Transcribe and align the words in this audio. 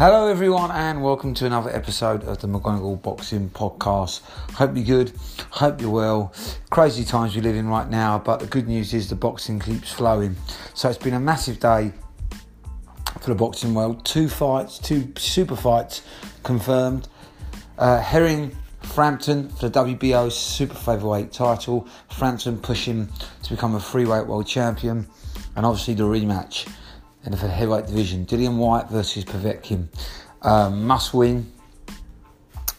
Hello, 0.00 0.28
everyone, 0.28 0.70
and 0.70 1.02
welcome 1.02 1.34
to 1.34 1.44
another 1.44 1.68
episode 1.68 2.24
of 2.24 2.38
the 2.38 2.48
McGonigal 2.48 3.02
Boxing 3.02 3.50
Podcast. 3.50 4.22
Hope 4.54 4.74
you're 4.74 4.86
good, 4.86 5.12
hope 5.50 5.78
you're 5.78 5.90
well. 5.90 6.32
Crazy 6.70 7.04
times 7.04 7.36
we 7.36 7.42
live 7.42 7.54
in 7.54 7.68
right 7.68 7.86
now, 7.86 8.18
but 8.18 8.40
the 8.40 8.46
good 8.46 8.66
news 8.66 8.94
is 8.94 9.10
the 9.10 9.14
boxing 9.14 9.60
keeps 9.60 9.92
flowing. 9.92 10.36
So 10.72 10.88
it's 10.88 10.96
been 10.96 11.12
a 11.12 11.20
massive 11.20 11.60
day 11.60 11.92
for 13.20 13.28
the 13.28 13.34
boxing 13.34 13.74
world. 13.74 14.06
Two 14.06 14.30
fights, 14.30 14.78
two 14.78 15.12
super 15.18 15.54
fights 15.54 16.00
confirmed. 16.44 17.06
Uh, 17.76 18.00
Herring 18.00 18.56
Frampton 18.80 19.50
for 19.50 19.68
the 19.68 19.84
WBO 19.84 20.32
super 20.32 20.76
featherweight 20.76 21.30
title. 21.30 21.86
Frampton 22.08 22.56
pushing 22.56 23.06
to 23.42 23.50
become 23.50 23.74
a 23.74 23.78
freeweight 23.78 24.26
world 24.26 24.46
champion, 24.46 25.06
and 25.56 25.66
obviously 25.66 25.92
the 25.92 26.04
rematch 26.04 26.66
in 27.24 27.32
the 27.32 27.36
heavyweight 27.36 27.86
division. 27.86 28.26
Dillian 28.26 28.56
Whyte 28.56 28.88
versus 28.88 29.24
Povetkin. 29.24 29.88
Um, 30.42 30.86
must 30.86 31.12
win 31.12 31.52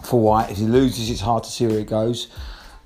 for 0.03 0.19
Whyte. 0.19 0.51
If 0.51 0.57
he 0.57 0.65
loses, 0.65 1.09
it's 1.09 1.21
hard 1.21 1.43
to 1.43 1.49
see 1.49 1.67
where 1.67 1.79
it 1.79 1.87
goes. 1.87 2.27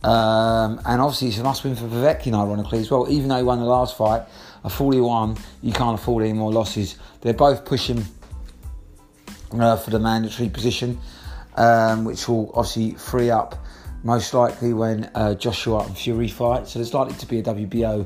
Um, 0.04 0.82
and 0.86 1.02
obviously, 1.02 1.30
it's 1.30 1.38
a 1.40 1.44
must 1.44 1.64
win 1.64 1.76
for 1.76 1.86
Povetkin, 1.86 2.34
ironically, 2.34 2.80
as 2.80 2.92
well. 2.92 3.10
Even 3.10 3.30
though 3.30 3.38
he 3.38 3.44
won 3.44 3.60
the 3.60 3.66
last 3.66 3.98
fight, 3.98 4.24
a 4.64 4.70
41, 4.70 5.38
you 5.62 5.72
can't 5.72 6.00
afford 6.00 6.24
any 6.24 6.34
more 6.34 6.52
losses. 6.52 6.98
They're 7.22 7.34
both 7.34 7.66
pushing 7.66 8.06
uh, 9.52 9.78
for 9.78 9.90
the 9.90 10.00
mandatory 10.00 10.50
position, 10.50 11.00
um, 11.56 12.04
which 12.04 12.28
will 12.28 12.52
obviously 12.54 12.92
free 12.92 13.30
up 13.30 13.56
most 14.04 14.34
likely 14.34 14.74
when 14.74 15.10
uh, 15.16 15.34
Joshua 15.34 15.84
and 15.86 15.98
Fury 15.98 16.28
fight. 16.28 16.68
So 16.68 16.80
there's 16.80 16.94
likely 16.94 17.16
to 17.16 17.26
be 17.26 17.40
a 17.40 17.44
WBO 17.44 18.06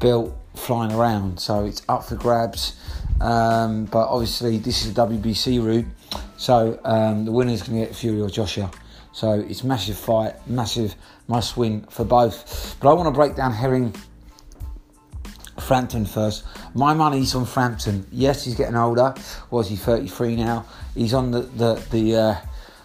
belt 0.00 0.36
flying 0.54 0.92
around, 0.92 1.38
so 1.40 1.64
it's 1.64 1.82
up 1.88 2.04
for 2.04 2.16
grabs. 2.16 2.76
Um, 3.20 3.84
but 3.86 4.08
obviously, 4.08 4.58
this 4.58 4.84
is 4.84 4.92
a 4.92 4.94
WBC 4.94 5.64
route, 5.64 5.86
so 6.36 6.80
um, 6.84 7.24
the 7.24 7.32
winner's 7.32 7.62
going 7.62 7.80
to 7.80 7.86
get 7.86 7.94
Fury 7.94 8.20
or 8.20 8.28
Joshua. 8.28 8.70
So 9.12 9.32
it's 9.32 9.62
massive 9.62 9.96
fight, 9.96 10.34
massive 10.48 10.96
must 11.28 11.56
win 11.56 11.82
for 11.90 12.04
both. 12.04 12.76
But 12.80 12.90
I 12.90 12.94
want 12.94 13.06
to 13.06 13.12
break 13.12 13.36
down 13.36 13.52
Herring 13.52 13.94
Frampton 15.60 16.04
first. 16.04 16.44
My 16.74 16.94
money's 16.94 17.34
on 17.34 17.46
Frampton. 17.46 18.06
Yes, 18.10 18.44
he's 18.44 18.56
getting 18.56 18.76
older. 18.76 19.14
Was 19.50 19.68
he 19.68 19.76
33 19.76 20.36
now? 20.36 20.66
He's 20.94 21.14
on 21.14 21.30
the 21.30 21.42
the 21.42 21.74
the, 21.90 22.16
uh, 22.16 22.36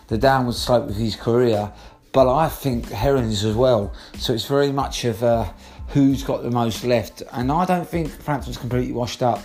the 0.08 0.17
downward 0.17 0.53
slope 0.53 0.89
of 0.89 0.95
his 0.95 1.15
career. 1.15 1.71
But 2.11 2.31
I 2.31 2.49
think 2.49 2.89
Herring's 2.89 3.43
as 3.43 3.55
well. 3.55 3.93
So 4.17 4.33
it's 4.33 4.45
very 4.45 4.71
much 4.71 5.05
of 5.05 5.21
a 5.21 5.53
who's 5.89 6.23
got 6.23 6.43
the 6.43 6.51
most 6.51 6.83
left. 6.83 7.23
And 7.31 7.51
I 7.51 7.65
don't 7.65 7.87
think 7.87 8.09
Frampton's 8.09 8.57
completely 8.57 8.93
washed 8.93 9.23
up. 9.23 9.39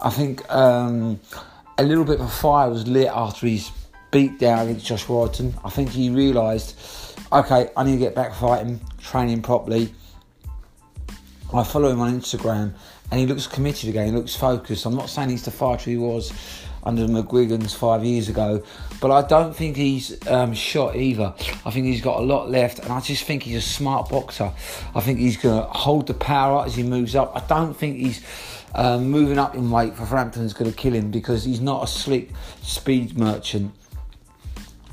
I 0.00 0.10
think 0.10 0.48
um, 0.52 1.20
a 1.78 1.82
little 1.82 2.04
bit 2.04 2.20
of 2.20 2.26
a 2.26 2.30
fire 2.30 2.70
was 2.70 2.86
lit 2.86 3.08
after 3.08 3.46
his 3.46 3.70
beat 4.10 4.38
down 4.38 4.68
against 4.68 4.86
Josh 4.86 5.08
Warrington. 5.08 5.54
I 5.64 5.70
think 5.70 5.90
he 5.90 6.10
realised, 6.10 6.78
okay, 7.32 7.70
I 7.76 7.84
need 7.84 7.92
to 7.92 7.98
get 7.98 8.14
back 8.14 8.34
fighting, 8.34 8.80
training 9.00 9.42
properly. 9.42 9.92
I 11.52 11.64
follow 11.64 11.90
him 11.90 12.00
on 12.00 12.20
Instagram 12.20 12.74
and 13.10 13.20
he 13.20 13.26
looks 13.26 13.46
committed 13.46 13.88
again, 13.88 14.06
he 14.06 14.12
looks 14.12 14.36
focused. 14.36 14.84
I'm 14.84 14.94
not 14.94 15.08
saying 15.08 15.30
he's 15.30 15.44
the 15.44 15.50
fighter 15.50 15.90
he 15.90 15.96
was 15.96 16.32
under 16.88 17.06
McGuigan's 17.06 17.74
five 17.74 18.02
years 18.04 18.28
ago. 18.28 18.62
But 19.00 19.10
I 19.10 19.26
don't 19.28 19.54
think 19.54 19.76
he's 19.76 20.26
um, 20.26 20.54
shot 20.54 20.96
either. 20.96 21.34
I 21.64 21.70
think 21.70 21.86
he's 21.86 22.00
got 22.00 22.18
a 22.18 22.22
lot 22.22 22.50
left, 22.50 22.78
and 22.80 22.90
I 22.90 23.00
just 23.00 23.24
think 23.24 23.42
he's 23.44 23.56
a 23.56 23.60
smart 23.60 24.08
boxer. 24.08 24.52
I 24.94 25.00
think 25.00 25.18
he's 25.18 25.36
going 25.36 25.60
to 25.60 25.68
hold 25.68 26.06
the 26.06 26.14
power 26.14 26.64
as 26.64 26.74
he 26.74 26.82
moves 26.82 27.14
up. 27.14 27.36
I 27.36 27.46
don't 27.46 27.74
think 27.74 27.98
he's 27.98 28.24
um, 28.74 29.10
moving 29.10 29.38
up 29.38 29.54
in 29.54 29.70
weight 29.70 29.94
for 29.94 30.06
Frampton 30.06 30.42
is 30.42 30.54
going 30.54 30.70
to 30.70 30.76
kill 30.76 30.94
him 30.94 31.10
because 31.10 31.44
he's 31.44 31.60
not 31.60 31.84
a 31.84 31.86
slick 31.86 32.30
speed 32.62 33.18
merchant. 33.18 33.72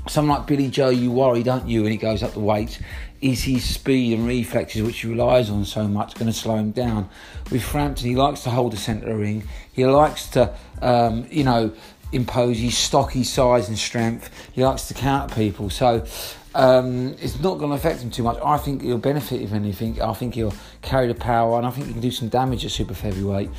Someone 0.08 0.38
like 0.38 0.48
Billy 0.48 0.70
Joe, 0.70 0.90
you 0.90 1.12
worry, 1.12 1.42
don't 1.42 1.68
you, 1.68 1.84
when 1.84 1.92
he 1.92 1.98
goes 1.98 2.22
up 2.22 2.34
the 2.34 2.40
weight? 2.40 2.80
Is 3.22 3.44
his 3.44 3.68
speed 3.68 4.18
and 4.18 4.28
reflexes, 4.28 4.84
which 4.84 5.00
he 5.00 5.08
relies 5.08 5.50
on 5.50 5.66
so 5.66 5.88
much, 5.88 6.14
going 6.14 6.28
to 6.28 6.34
slow 6.34 6.56
him 6.56 6.72
down? 6.72 7.10
With 7.52 7.64
Frampton, 7.64 8.08
he 8.08 8.16
likes 8.16 8.44
to 8.44 8.52
hold 8.52 8.74
the 8.74 8.78
centre 8.78 9.08
of 9.08 9.18
the 9.18 9.24
ring. 9.24 9.48
He 9.74 9.86
likes 9.86 10.28
to, 10.30 10.54
um, 10.82 11.26
you 11.32 11.44
know, 11.44 11.74
impose 12.12 12.60
his 12.60 12.78
stocky 12.78 13.24
size 13.24 13.68
and 13.68 13.78
strength. 13.78 14.30
He 14.54 14.64
likes 14.64 14.88
to 14.90 14.94
counter 14.94 15.34
people. 15.34 15.72
So 15.72 16.06
um, 16.54 17.16
it's 17.20 17.40
not 17.40 17.58
going 17.58 17.72
to 17.72 17.76
affect 17.76 18.02
him 18.02 18.12
too 18.12 18.24
much. 18.24 18.38
I 18.44 18.58
think 18.58 18.84
he'll 18.84 18.98
benefit, 18.98 19.42
if 19.42 19.54
anything. 19.54 20.02
I 20.02 20.14
think 20.14 20.36
he'll 20.36 20.54
carry 20.82 21.08
the 21.08 21.16
power, 21.16 21.58
and 21.58 21.66
I 21.66 21.72
think 21.72 21.88
he 21.88 21.94
can 21.94 22.02
do 22.02 22.12
some 22.12 22.30
damage 22.30 22.64
at 22.64 22.72
super 22.72 22.94
heavyweight. 22.94 23.50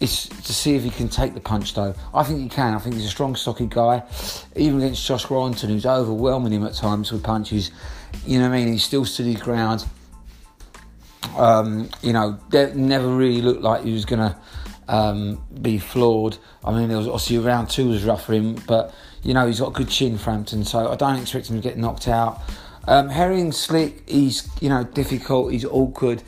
It's 0.00 0.26
to 0.26 0.52
see 0.52 0.74
if 0.74 0.82
he 0.82 0.90
can 0.90 1.08
take 1.08 1.34
the 1.34 1.40
punch, 1.40 1.74
though. 1.74 1.94
I 2.12 2.24
think 2.24 2.40
he 2.40 2.48
can. 2.48 2.74
I 2.74 2.78
think 2.78 2.96
he's 2.96 3.06
a 3.06 3.08
strong, 3.08 3.36
stocky 3.36 3.66
guy. 3.66 4.02
Even 4.56 4.82
against 4.82 5.06
Josh 5.06 5.30
Warrington, 5.30 5.70
who's 5.70 5.86
overwhelming 5.86 6.52
him 6.52 6.64
at 6.64 6.74
times 6.74 7.12
with 7.12 7.22
punches. 7.22 7.70
You 8.26 8.38
know 8.38 8.48
what 8.48 8.56
I 8.56 8.64
mean? 8.64 8.72
He 8.72 8.78
still 8.78 9.04
stood 9.04 9.26
his 9.26 9.40
ground. 9.40 9.86
Um, 11.36 11.88
you 12.02 12.12
know, 12.12 12.38
never 12.52 13.08
really 13.08 13.40
looked 13.40 13.62
like 13.62 13.84
he 13.84 13.92
was 13.92 14.04
going 14.04 14.20
to 14.20 14.36
um, 14.88 15.42
be 15.60 15.78
flawed. 15.78 16.38
I 16.64 16.72
mean, 16.72 16.90
it 16.90 16.96
was 16.96 17.06
obviously 17.06 17.38
round 17.38 17.70
two 17.70 17.88
was 17.88 18.04
rough 18.04 18.26
for 18.26 18.34
him, 18.34 18.56
but 18.66 18.94
you 19.22 19.34
know 19.34 19.46
he's 19.46 19.60
got 19.60 19.68
a 19.68 19.72
good 19.72 19.88
chin, 19.88 20.18
Frampton. 20.18 20.64
So 20.64 20.90
I 20.90 20.96
don't 20.96 21.18
expect 21.18 21.50
him 21.50 21.56
to 21.56 21.62
get 21.62 21.78
knocked 21.78 22.08
out. 22.08 22.40
Um, 22.86 23.08
Herring's 23.08 23.56
slick. 23.56 24.08
He's 24.08 24.48
you 24.60 24.68
know 24.68 24.84
difficult. 24.84 25.52
He's 25.52 25.64
awkward. 25.64 26.22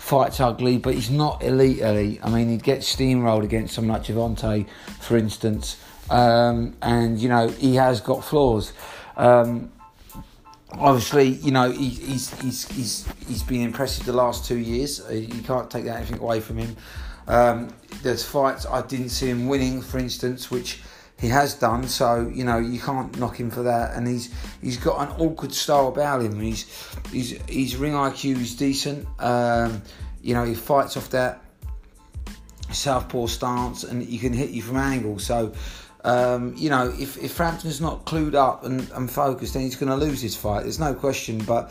Fights 0.00 0.40
ugly, 0.40 0.78
but 0.78 0.94
he's 0.94 1.10
not 1.10 1.42
elite 1.42 1.80
elite. 1.80 2.20
I 2.22 2.30
mean, 2.30 2.48
he'd 2.48 2.62
get 2.62 2.80
steamrolled 2.80 3.44
against 3.44 3.74
someone 3.74 3.98
like 3.98 4.06
Gervonta, 4.08 4.66
for 4.98 5.18
instance. 5.18 5.76
Um, 6.08 6.74
and 6.80 7.18
you 7.18 7.28
know 7.28 7.48
he 7.48 7.74
has 7.74 8.00
got 8.00 8.24
flaws. 8.24 8.72
Um, 9.18 9.70
obviously, 10.72 11.28
you 11.28 11.50
know 11.50 11.70
he, 11.70 11.90
he's 11.90 12.40
he's 12.40 12.66
he's 12.68 13.08
he's 13.28 13.42
been 13.42 13.60
impressive 13.60 14.06
the 14.06 14.14
last 14.14 14.46
two 14.46 14.56
years. 14.56 15.02
You 15.12 15.42
can't 15.42 15.70
take 15.70 15.84
that 15.84 15.98
anything 15.98 16.18
away 16.18 16.40
from 16.40 16.56
him. 16.56 16.76
Um, 17.28 17.68
there's 18.02 18.24
fights 18.24 18.64
I 18.64 18.80
didn't 18.80 19.10
see 19.10 19.28
him 19.28 19.48
winning, 19.48 19.82
for 19.82 19.98
instance, 19.98 20.50
which 20.50 20.80
he 21.20 21.28
has 21.28 21.54
done. 21.54 21.86
So 21.86 22.30
you 22.32 22.44
know 22.44 22.58
you 22.58 22.80
can't 22.80 23.16
knock 23.18 23.38
him 23.38 23.50
for 23.50 23.62
that. 23.64 23.96
And 23.96 24.08
he's 24.08 24.32
he's 24.60 24.76
got 24.76 25.08
an 25.08 25.20
awkward 25.20 25.52
style 25.52 25.88
about 25.88 26.22
him. 26.22 26.40
He's 26.40 26.66
he's 27.12 27.32
his 27.42 27.76
ring 27.76 27.92
IQ 27.92 28.36
is 28.40 28.56
decent. 28.56 29.06
Um, 29.18 29.82
you 30.22 30.34
know 30.34 30.44
he 30.44 30.54
fights 30.54 30.96
off 30.96 31.10
that 31.10 31.42
southpaw 32.72 33.26
stance, 33.26 33.84
and 33.84 34.02
he 34.02 34.18
can 34.18 34.32
hit 34.32 34.50
you 34.50 34.62
from 34.62 34.76
angles. 34.76 35.24
So. 35.24 35.52
Um, 36.02 36.54
you 36.56 36.70
know, 36.70 36.88
if, 36.98 37.22
if 37.22 37.32
Frampton's 37.32 37.78
not 37.78 38.06
clued 38.06 38.34
up 38.34 38.64
and, 38.64 38.90
and 38.92 39.10
focused, 39.10 39.52
then 39.52 39.64
he's 39.64 39.76
going 39.76 39.90
to 39.90 39.96
lose 39.96 40.22
this 40.22 40.34
fight. 40.34 40.62
There's 40.62 40.80
no 40.80 40.94
question. 40.94 41.44
But 41.44 41.66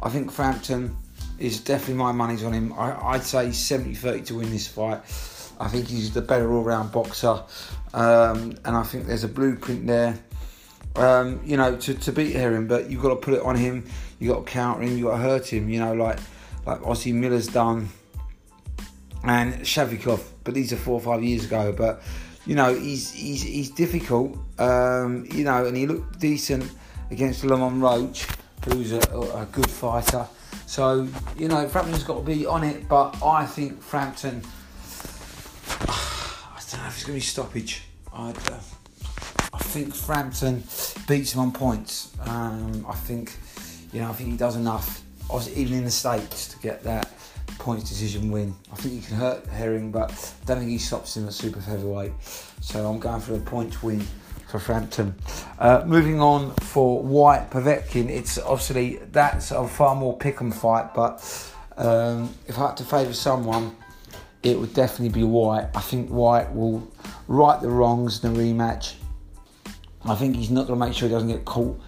I 0.00 0.08
think 0.08 0.30
Frampton 0.30 0.96
is 1.40 1.58
definitely 1.58 1.94
my 1.94 2.12
money's 2.12 2.44
on 2.44 2.52
him. 2.52 2.72
I, 2.74 3.16
would 3.16 3.24
say 3.24 3.50
70 3.50 3.96
30 3.96 4.20
to 4.22 4.34
win 4.36 4.50
this 4.50 4.68
fight. 4.68 5.00
I 5.62 5.68
think 5.68 5.88
he's 5.88 6.12
the 6.12 6.20
better 6.20 6.52
all 6.52 6.62
round 6.62 6.92
boxer, 6.92 7.42
um, 7.94 8.56
and 8.64 8.76
I 8.76 8.82
think 8.82 9.06
there's 9.06 9.24
a 9.24 9.28
blueprint 9.28 9.86
there. 9.86 10.18
Um, 10.96 11.40
you 11.44 11.56
know, 11.56 11.76
to, 11.76 11.94
to 11.94 12.12
beat 12.12 12.34
Herring, 12.34 12.66
but 12.66 12.90
you've 12.90 13.00
got 13.00 13.10
to 13.10 13.16
put 13.16 13.34
it 13.34 13.42
on 13.42 13.56
him. 13.56 13.86
You 14.18 14.28
got 14.30 14.44
to 14.46 14.52
counter 14.52 14.82
him. 14.82 14.98
You 14.98 15.04
got 15.04 15.16
to 15.16 15.22
hurt 15.22 15.46
him. 15.52 15.70
You 15.70 15.80
know, 15.80 15.94
like 15.94 16.18
like 16.66 16.80
Ozzy 16.80 17.14
Miller's 17.14 17.46
done, 17.46 17.88
and 19.24 19.54
Shafikov. 19.60 20.22
But 20.44 20.54
these 20.54 20.72
are 20.72 20.76
four 20.76 20.94
or 20.94 21.00
five 21.00 21.22
years 21.22 21.44
ago. 21.44 21.72
But 21.72 22.02
you 22.44 22.54
know, 22.54 22.74
he's 22.74 23.12
he's 23.12 23.42
he's 23.42 23.70
difficult. 23.70 24.36
Um, 24.58 25.26
you 25.32 25.44
know, 25.44 25.64
and 25.64 25.76
he 25.76 25.86
looked 25.86 26.18
decent 26.18 26.70
against 27.10 27.44
Lamont 27.44 27.80
Roach, 27.80 28.26
who's 28.66 28.92
a, 28.92 28.98
a 28.98 29.46
good 29.52 29.70
fighter. 29.70 30.26
So, 30.66 31.06
you 31.36 31.48
know, 31.48 31.68
Frampton's 31.68 32.02
got 32.02 32.16
to 32.16 32.22
be 32.22 32.46
on 32.46 32.64
it, 32.64 32.88
but 32.88 33.22
I 33.22 33.44
think 33.44 33.82
Frampton, 33.82 34.42
if 36.92 36.98
it's 36.98 37.06
going 37.06 37.18
to 37.18 37.24
be 37.24 37.26
stoppage. 37.26 37.84
I, 38.12 38.30
uh, 38.30 38.60
I 39.54 39.58
think 39.58 39.94
Frampton 39.94 40.62
beats 41.08 41.32
him 41.32 41.40
on 41.40 41.50
points. 41.50 42.14
Um, 42.20 42.84
I 42.86 42.94
think, 42.94 43.32
you 43.92 44.00
know, 44.00 44.10
I 44.10 44.12
think 44.12 44.30
he 44.30 44.36
does 44.36 44.56
enough, 44.56 45.02
even 45.54 45.78
in 45.78 45.84
the 45.84 45.90
States, 45.90 46.48
to 46.48 46.58
get 46.58 46.82
that 46.84 47.10
points 47.58 47.88
decision 47.88 48.30
win. 48.30 48.54
I 48.70 48.76
think 48.76 48.94
he 48.94 49.00
can 49.00 49.16
hurt 49.16 49.46
Herring, 49.46 49.90
but 49.90 50.10
I 50.10 50.46
don't 50.46 50.58
think 50.58 50.70
he 50.70 50.76
stops 50.76 51.16
him 51.16 51.26
at 51.26 51.32
super 51.32 51.62
featherweight. 51.62 52.12
So 52.60 52.86
I'm 52.86 52.98
going 52.98 53.22
for 53.22 53.36
a 53.36 53.38
points 53.38 53.82
win 53.82 54.00
for 54.48 54.58
Frampton. 54.58 55.14
Uh, 55.58 55.84
moving 55.86 56.20
on 56.20 56.54
for 56.56 57.02
Whyte 57.02 57.50
Povetkin, 57.50 58.10
it's 58.10 58.36
obviously 58.36 58.96
that's 59.12 59.50
a 59.50 59.66
far 59.66 59.94
more 59.94 60.14
pick 60.18 60.42
and 60.42 60.54
fight, 60.54 60.92
but 60.92 61.52
um, 61.78 62.34
if 62.46 62.58
I 62.58 62.66
had 62.66 62.76
to 62.76 62.84
favour 62.84 63.14
someone, 63.14 63.76
it 64.42 64.58
would 64.58 64.74
definitely 64.74 65.08
be 65.08 65.24
Whyte. 65.24 65.68
I 65.74 65.80
think 65.80 66.10
Whyte 66.10 66.52
will 66.54 66.90
right 67.28 67.60
the 67.60 67.68
wrongs 67.68 68.22
in 68.22 68.34
the 68.34 68.40
rematch. 68.40 68.94
I 70.04 70.14
think 70.16 70.36
he's 70.36 70.50
not 70.50 70.66
going 70.66 70.78
to 70.80 70.86
make 70.86 70.94
sure 70.94 71.08
he 71.08 71.14
doesn't 71.14 71.28
get 71.28 71.44
caught 71.44 71.80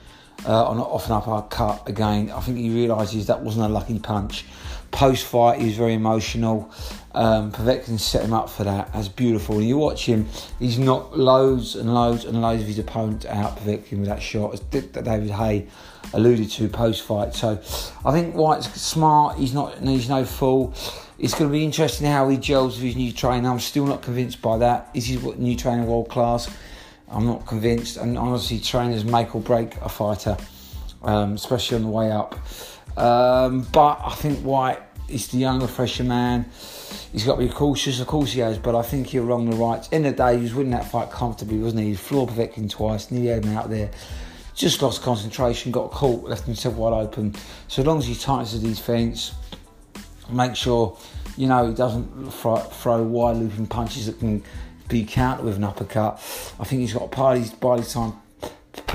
uh, 0.46 0.66
on 0.66 0.78
off 0.78 1.06
an 1.06 1.12
uppercut 1.12 1.88
again. 1.88 2.30
I 2.30 2.40
think 2.40 2.58
he 2.58 2.70
realises 2.70 3.26
that 3.26 3.42
wasn't 3.42 3.66
a 3.66 3.68
lucky 3.68 3.98
punch. 3.98 4.44
Post 4.92 5.26
fight, 5.26 5.58
he 5.58 5.66
was 5.66 5.76
very 5.76 5.94
emotional. 5.94 6.70
Um, 7.12 7.50
Povetkin 7.50 7.98
set 7.98 8.24
him 8.24 8.32
up 8.32 8.48
for 8.48 8.62
that. 8.62 8.92
That's 8.92 9.08
beautiful. 9.08 9.58
And 9.58 9.66
you 9.66 9.76
watch 9.76 10.06
him, 10.06 10.28
he's 10.60 10.78
knocked 10.78 11.16
loads 11.16 11.74
and 11.74 11.92
loads 11.92 12.24
and 12.24 12.40
loads 12.40 12.62
of 12.62 12.68
his 12.68 12.78
opponents 12.78 13.26
out, 13.26 13.56
Povetkin, 13.56 13.98
with 13.98 14.08
that 14.08 14.22
shot, 14.22 14.54
as 14.54 14.60
David 14.60 15.30
Haye 15.30 15.66
alluded 16.12 16.48
to 16.52 16.68
post 16.68 17.02
fight. 17.02 17.34
So 17.34 17.60
I 18.04 18.12
think 18.12 18.36
Whyte's 18.36 18.70
smart, 18.80 19.38
he's 19.38 19.52
not 19.52 19.78
he's 19.78 20.08
no 20.08 20.24
fool. 20.24 20.74
It's 21.16 21.32
going 21.32 21.48
to 21.48 21.52
be 21.52 21.64
interesting 21.64 22.08
how 22.08 22.28
he 22.28 22.36
gels 22.36 22.74
with 22.76 22.86
his 22.86 22.96
new 22.96 23.12
trainer. 23.12 23.48
I'm 23.48 23.60
still 23.60 23.86
not 23.86 24.02
convinced 24.02 24.42
by 24.42 24.58
that. 24.58 24.90
Is 24.94 25.06
his 25.06 25.22
new 25.36 25.56
trainer 25.56 25.84
world 25.84 26.08
class? 26.08 26.52
I'm 27.08 27.24
not 27.24 27.46
convinced. 27.46 27.98
And 27.98 28.18
honestly, 28.18 28.58
trainers 28.58 29.04
make 29.04 29.32
or 29.34 29.40
break 29.40 29.76
a 29.76 29.88
fighter, 29.88 30.36
um, 31.02 31.34
especially 31.34 31.76
on 31.76 31.82
the 31.84 31.88
way 31.88 32.10
up. 32.10 32.34
Um, 32.98 33.62
but 33.72 34.00
I 34.04 34.14
think 34.16 34.40
Whyte 34.40 34.82
is 35.08 35.28
the 35.28 35.38
younger, 35.38 35.68
fresher 35.68 36.02
man. 36.02 36.46
He's 37.12 37.24
got 37.24 37.36
to 37.36 37.46
be 37.46 37.48
cautious, 37.48 38.00
of 38.00 38.08
course 38.08 38.32
he 38.32 38.40
has, 38.40 38.58
but 38.58 38.74
I 38.74 38.82
think 38.82 39.08
he'll 39.08 39.24
wrong 39.24 39.48
the 39.48 39.56
rights. 39.56 39.88
In 39.90 40.02
the 40.02 40.10
day, 40.10 40.36
he 40.36 40.42
was 40.42 40.52
winning 40.52 40.72
that 40.72 40.90
fight 40.90 41.12
comfortably, 41.12 41.58
wasn't 41.58 41.82
he? 41.82 41.90
He 41.90 41.94
floored 41.94 42.30
Povetkin 42.30 42.68
twice, 42.68 43.12
nearly 43.12 43.28
had 43.28 43.44
him 43.44 43.56
out 43.56 43.70
there. 43.70 43.90
Just 44.56 44.82
lost 44.82 45.02
concentration, 45.02 45.70
got 45.70 45.90
caught, 45.90 46.28
left 46.28 46.44
himself 46.44 46.74
wide 46.74 46.92
open. 46.92 47.34
So 47.68 47.82
as 47.82 47.86
long 47.86 47.98
as 47.98 48.06
he 48.06 48.14
tightens 48.16 48.60
the 48.60 48.68
defence, 48.68 49.32
make 50.30 50.56
sure 50.56 50.96
you 51.36 51.46
know 51.46 51.68
he 51.68 51.74
doesn't 51.74 52.30
throw, 52.30 52.56
throw 52.56 53.02
wide 53.02 53.36
looping 53.36 53.66
punches 53.66 54.06
that 54.06 54.18
can 54.18 54.42
be 54.88 55.04
countered 55.04 55.44
with 55.44 55.56
an 55.56 55.64
uppercut. 55.64 56.14
I 56.60 56.64
think 56.64 56.80
he's 56.80 56.92
got 56.92 57.10
bide 57.10 57.38
his, 57.38 57.50
bide 57.50 57.80
his 57.80 57.92
time, 57.92 58.14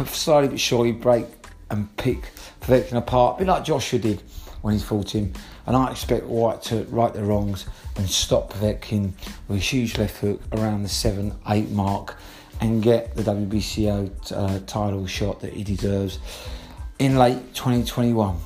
slowly 0.06 0.48
but 0.48 0.60
surely 0.60 0.92
break 0.92 1.26
and 1.70 1.96
pick 1.98 2.31
Povetkin 2.62 2.98
apart, 2.98 3.38
a 3.38 3.40
bit 3.40 3.48
like 3.48 3.64
Joshua 3.64 4.00
did 4.00 4.22
when 4.62 4.74
he 4.74 4.80
fought 4.80 5.14
him. 5.14 5.34
And 5.66 5.76
I 5.76 5.92
expect 5.92 6.26
Whyte 6.26 6.62
to 6.64 6.84
right 6.86 7.14
the 7.14 7.24
wrongs 7.24 7.66
and 7.96 8.10
stop 8.10 8.54
Povetkin 8.54 9.14
with 9.48 9.58
a 9.58 9.62
huge 9.62 9.98
left 9.98 10.18
hook 10.18 10.42
around 10.54 10.84
the 10.84 10.90
7 10.90 11.34
8 11.48 11.70
mark 11.70 12.18
and 12.62 12.84
get 12.84 13.16
the 13.16 13.24
WBCO 13.24 14.31
uh, 14.31 14.60
title 14.66 15.06
shot 15.08 15.40
that 15.42 15.54
he 15.54 15.64
deserves 15.64 16.20
in 16.98 17.18
late 17.18 17.54
2021. 17.54 18.38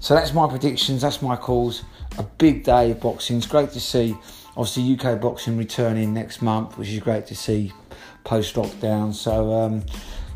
So 0.00 0.14
that's 0.14 0.32
my 0.32 0.48
predictions, 0.48 1.02
that's 1.02 1.22
my 1.22 1.36
calls 1.36 1.84
a 2.18 2.22
big 2.22 2.64
day 2.64 2.90
of 2.90 3.00
boxing. 3.00 3.38
It's 3.38 3.46
great 3.46 3.70
to 3.72 3.80
see, 3.80 4.16
obviously, 4.56 4.98
UK 4.98 5.20
boxing 5.20 5.56
returning 5.56 6.12
next 6.12 6.42
month, 6.42 6.78
which 6.78 6.88
is 6.88 7.00
great 7.00 7.26
to 7.26 7.34
see 7.34 7.72
post 8.24 8.54
lockdown. 8.54 9.14
So, 9.14 9.52
um, 9.52 9.84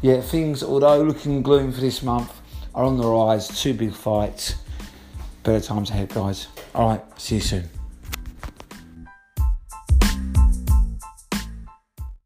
yeah, 0.03 0.21
things, 0.21 0.62
although 0.62 1.03
looking 1.03 1.43
gloom 1.43 1.73
for 1.73 1.81
this 1.81 2.03
month, 2.03 2.41
are 2.75 2.85
on 2.85 2.99
the 2.99 3.06
rise. 3.06 3.49
Two 3.61 3.75
big 3.75 3.93
fights. 3.93 4.56
Better 5.43 5.65
times 5.65 5.91
ahead, 5.91 6.09
guys. 6.09 6.49
All 6.75 6.88
right, 6.88 7.21
see 7.21 7.37
you 7.37 7.41
soon. 7.41 7.84